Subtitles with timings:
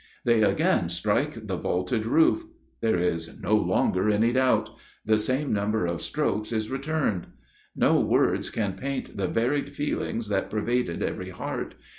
[0.25, 2.45] They again strike the vaulted roof.
[2.79, 4.71] There is no longer any doubt.
[5.05, 7.27] The same number of strokes is returned.
[7.75, 11.75] No words can paint the varied feelings that pervaded every heart.